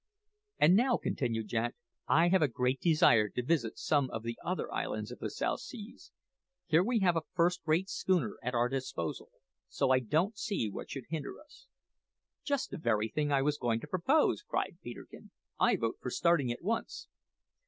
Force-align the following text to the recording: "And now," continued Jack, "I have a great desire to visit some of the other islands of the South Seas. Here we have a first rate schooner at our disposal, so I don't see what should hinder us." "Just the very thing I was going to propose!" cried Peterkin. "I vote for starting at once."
"And 0.57 0.75
now," 0.75 0.97
continued 0.97 1.47
Jack, 1.49 1.75
"I 2.07 2.29
have 2.29 2.41
a 2.41 2.47
great 2.47 2.79
desire 2.81 3.29
to 3.29 3.43
visit 3.43 3.77
some 3.77 4.09
of 4.09 4.23
the 4.23 4.35
other 4.43 4.73
islands 4.73 5.11
of 5.11 5.19
the 5.19 5.29
South 5.29 5.59
Seas. 5.59 6.11
Here 6.65 6.83
we 6.83 7.01
have 7.01 7.15
a 7.15 7.21
first 7.35 7.61
rate 7.67 7.87
schooner 7.87 8.39
at 8.41 8.55
our 8.55 8.67
disposal, 8.67 9.29
so 9.69 9.91
I 9.91 9.99
don't 9.99 10.35
see 10.35 10.71
what 10.71 10.89
should 10.89 11.05
hinder 11.09 11.39
us." 11.39 11.67
"Just 12.43 12.71
the 12.71 12.79
very 12.79 13.09
thing 13.09 13.31
I 13.31 13.43
was 13.43 13.59
going 13.59 13.79
to 13.81 13.87
propose!" 13.87 14.41
cried 14.41 14.79
Peterkin. 14.81 15.29
"I 15.59 15.75
vote 15.75 15.97
for 16.01 16.09
starting 16.09 16.51
at 16.51 16.63
once." 16.63 17.07